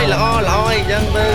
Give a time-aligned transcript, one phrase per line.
[0.00, 1.28] យល្អល្អអញ្ចឹងទៅ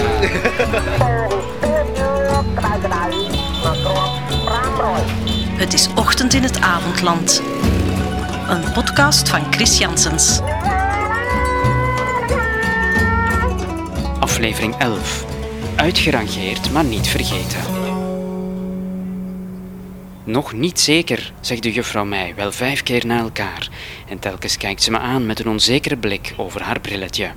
[5.61, 7.41] Het is ochtend in het avondland.
[8.47, 10.39] Een podcast van Chris Janssens.
[14.19, 15.25] Aflevering 11.
[15.75, 17.59] Uitgerangeerd, maar niet vergeten.
[20.23, 23.69] Nog niet zeker, zegt de juffrouw mij wel vijf keer na elkaar,
[24.07, 27.31] en telkens kijkt ze me aan met een onzekere blik over haar brilletje.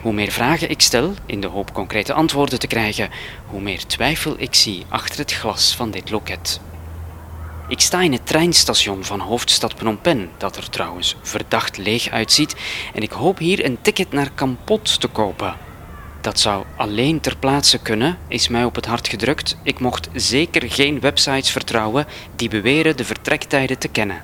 [0.00, 3.10] Hoe meer vragen ik stel, in de hoop concrete antwoorden te krijgen,
[3.46, 6.60] hoe meer twijfel ik zie achter het glas van dit loket.
[7.68, 12.56] Ik sta in het treinstation van hoofdstad Phnom Penh, dat er trouwens verdacht leeg uitziet,
[12.94, 15.56] en ik hoop hier een ticket naar Kampot te kopen.
[16.20, 19.56] Dat zou alleen ter plaatse kunnen, is mij op het hart gedrukt.
[19.62, 24.22] Ik mocht zeker geen websites vertrouwen die beweren de vertrektijden te kennen.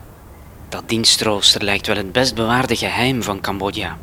[0.69, 3.99] Dat dienstrooster lijkt wel het best bewaarde geheim van Cambodja.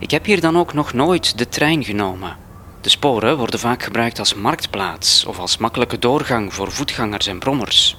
[0.00, 2.36] Ik heb hier dan ook nog nooit de trein genomen.
[2.80, 7.96] De sporen worden vaak gebruikt als marktplaats of als makkelijke doorgang voor voetgangers en brommers.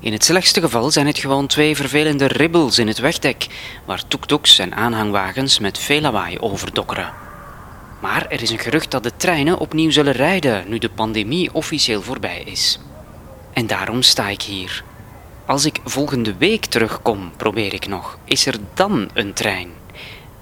[0.00, 3.46] In het slechtste geval zijn het gewoon twee vervelende ribbels in het wegdek,
[3.84, 7.12] waar toektoeks en aanhangwagens met veel lawaai overdokkeren.
[8.00, 12.02] Maar er is een gerucht dat de treinen opnieuw zullen rijden nu de pandemie officieel
[12.02, 12.78] voorbij is.
[13.52, 14.84] En daarom sta ik hier.
[15.46, 19.68] Als ik volgende week terugkom, probeer ik nog, is er dan een trein?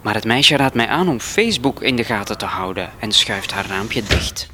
[0.02, 3.52] Maar het meisje raadt mij aan om Facebook in de gaten te houden en schuift
[3.52, 4.50] haar raampje dicht.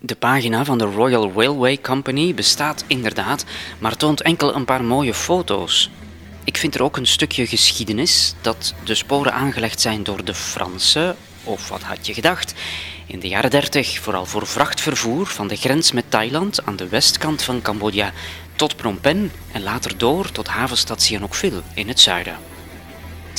[0.00, 3.44] De pagina van de Royal Railway Company bestaat inderdaad,
[3.78, 5.90] maar toont enkel een paar mooie foto's.
[6.44, 11.16] Ik vind er ook een stukje geschiedenis dat de sporen aangelegd zijn door de Fransen,
[11.44, 12.54] of wat had je gedacht,
[13.06, 17.42] in de jaren 30 vooral voor vrachtvervoer van de grens met Thailand aan de westkant
[17.42, 18.12] van Cambodja
[18.56, 22.36] tot Phnom Penh en later door tot havenstad Sihanoukville in het zuiden.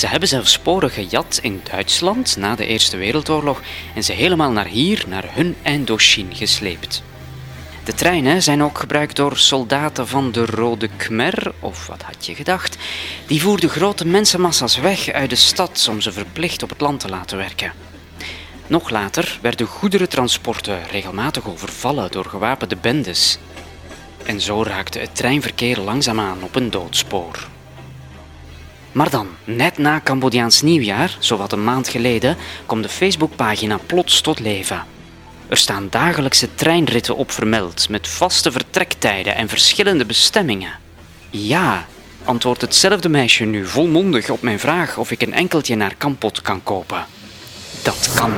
[0.02, 3.61] Ze hebben zelfs sporen gejat in Duitsland na de Eerste Wereldoorlog
[3.95, 7.03] en ze helemaal naar hier, naar hun Indochine gesleept.
[7.83, 12.35] De treinen zijn ook gebruikt door soldaten van de Rode Khmer, of wat had je
[12.35, 12.78] gedacht?
[13.28, 17.09] Die voerden grote mensenmassa's weg uit de stad om ze verplicht op het land te
[17.09, 17.73] laten werken.
[18.68, 23.38] Nog later werden goederentransporten regelmatig overvallen door gewapende bendes.
[24.25, 27.50] En zo raakte het treinverkeer langzaamaan op een doodspoor.
[28.91, 34.40] Maar dan, net na Cambodjaans nieuwjaar, zowat een maand geleden, komt de Facebookpagina plots tot
[34.40, 34.85] leven.
[35.47, 40.72] Er staan dagelijkse treinritten op vermeld, met vaste vertrektijden en verschillende bestemmingen.
[41.30, 41.85] Ja,
[42.24, 46.63] antwoordt hetzelfde meisje nu volmondig op mijn vraag of ik een enkeltje naar Kampot kan
[46.63, 47.06] kopen.
[47.84, 48.34] Dat kan.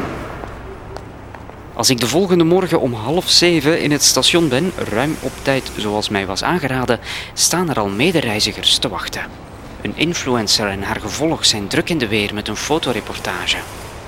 [1.74, 5.72] Als ik de volgende morgen om half zeven in het station ben, ruim op tijd
[5.78, 7.00] zoals mij was aangeraden,
[7.34, 9.22] staan er al medereizigers te wachten.
[9.83, 13.57] Een influencer en haar gevolg zijn druk in de weer met een fotoreportage.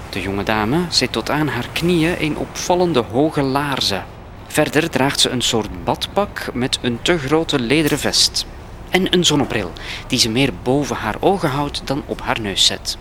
[0.09, 4.05] De jonge dame zit tot aan haar knieën in opvallende hoge laarzen.
[4.47, 8.45] Verder draagt ze een soort badpak met een te grote lederen vest.
[8.89, 9.71] En een zonnebril,
[10.07, 12.97] die ze meer boven haar ogen houdt dan op haar neus zet.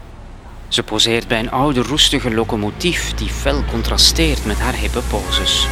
[0.68, 5.66] Ze poseert bij een oude roestige locomotief die fel contrasteert met haar hippe poses.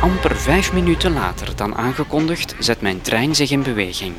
[0.00, 4.14] Amper vijf minuten later dan aangekondigd zet mijn trein zich in beweging.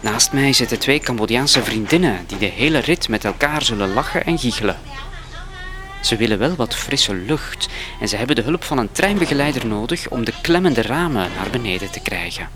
[0.00, 4.38] Naast mij zitten twee Cambodjaanse vriendinnen die de hele rit met elkaar zullen lachen en
[4.38, 4.78] giechelen.
[6.02, 7.68] Ze willen wel wat frisse lucht
[8.00, 11.90] en ze hebben de hulp van een treinbegeleider nodig om de klemmende ramen naar beneden
[11.90, 12.48] te krijgen.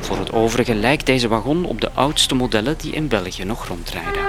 [0.00, 4.22] Voor het overige lijkt deze wagon op de oudste modellen die in België nog rondrijden.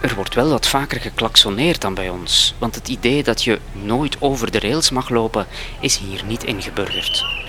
[0.00, 4.16] Er wordt wel wat vaker geklaksoneerd dan bij ons, want het idee dat je nooit
[4.20, 5.46] over de rails mag lopen
[5.80, 7.41] is hier niet ingeburgerd.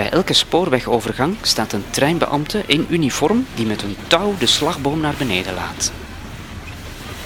[0.00, 5.14] Bij elke spoorwegovergang staat een treinbeambte in uniform die met een touw de slagboom naar
[5.18, 5.92] beneden laat.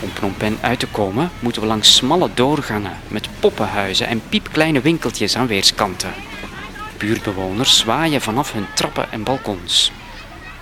[0.01, 5.37] Om Phnom uit te komen moeten we langs smalle doorgangen met poppenhuizen en piepkleine winkeltjes
[5.37, 6.13] aan weerskanten.
[6.99, 9.93] Buurtbewoners zwaaien vanaf hun trappen en balkons.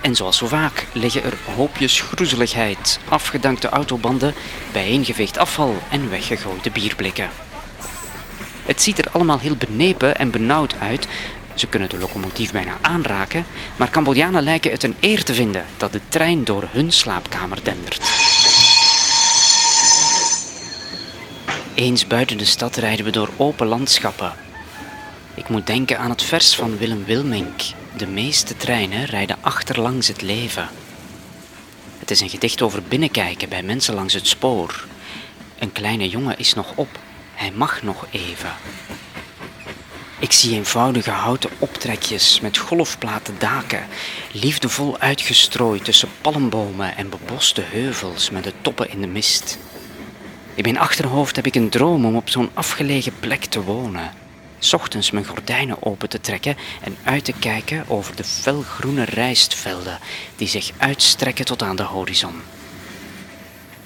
[0.01, 4.35] En zoals zo vaak liggen er hoopjes groezeligheid, afgedankte autobanden,
[4.73, 7.31] bijeengeveegd afval en weggegooide bierblikken.
[8.67, 11.07] Het ziet er allemaal heel benepen en benauwd uit.
[11.55, 13.45] Ze kunnen de locomotief bijna aanraken,
[13.77, 18.01] maar Cambodjanen lijken het een eer te vinden dat de trein door hun slaapkamer dendert.
[21.75, 24.33] Eens buiten de stad rijden we door open landschappen.
[25.35, 27.61] Ik moet denken aan het vers van Willem Wilmink.
[27.97, 30.69] De meeste treinen rijden achterlangs het leven.
[31.99, 34.85] Het is een gedicht over binnenkijken bij mensen langs het spoor.
[35.59, 36.99] Een kleine jongen is nog op.
[37.35, 38.53] Hij mag nog even.
[40.23, 43.87] Ik zie eenvoudige houten optrekjes met golfplaten daken,
[44.33, 49.59] liefdevol uitgestrooid tussen palmbomen en beboste heuvels met de toppen in de mist.
[50.55, 54.11] In mijn achterhoofd heb ik een droom om op zo'n afgelegen plek te wonen.
[54.73, 59.99] Ochtends mijn gordijnen open te trekken en uit te kijken over de felgroene rijstvelden
[60.37, 62.43] die zich uitstrekken tot aan de horizon.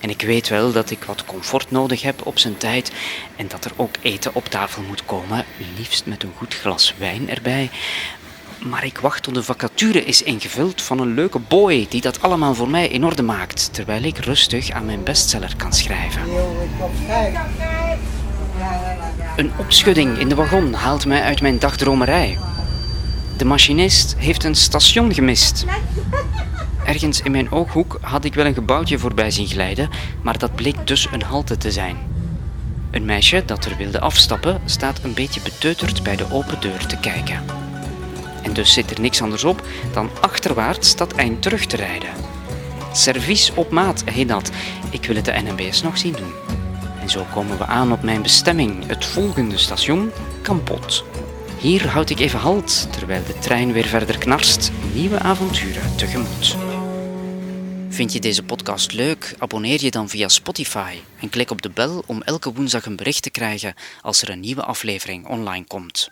[0.01, 2.93] En ik weet wel dat ik wat comfort nodig heb op zijn tijd
[3.37, 5.45] en dat er ook eten op tafel moet komen,
[5.77, 7.71] liefst met een goed glas wijn erbij.
[8.59, 12.55] Maar ik wacht tot de vacature is ingevuld van een leuke boy die dat allemaal
[12.55, 16.23] voor mij in orde maakt, terwijl ik rustig aan mijn bestseller kan schrijven.
[19.37, 22.39] Een opschudding in de wagon haalt mij uit mijn dagdromerij.
[23.37, 25.65] De machinist heeft een station gemist.
[26.87, 29.91] Ergens in mijn ooghoek had ik wel een gebouwtje voorbij zien glijden,
[30.23, 31.97] maar dat bleek dus een halte te zijn.
[32.91, 36.97] Een meisje dat er wilde afstappen staat een beetje beteuterd bij de open deur te
[36.97, 37.43] kijken.
[38.43, 39.63] En dus zit er niks anders op
[39.93, 42.09] dan achterwaarts dat eind terug te rijden.
[42.93, 44.51] Servies op maat heet dat.
[44.91, 46.33] Ik wil het de NMBS nog zien doen.
[47.01, 50.11] En zo komen we aan op mijn bestemming, het volgende station,
[50.43, 51.05] Kampot.
[51.59, 56.76] Hier houd ik even halt, terwijl de trein weer verder knarst, nieuwe avonturen tegemoet.
[57.97, 59.35] Vind je deze podcast leuk?
[59.39, 63.23] Abonneer je dan via Spotify en klik op de bel om elke woensdag een bericht
[63.23, 66.11] te krijgen als er een nieuwe aflevering online komt.